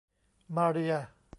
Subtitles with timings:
[0.55, 0.95] มาเรีย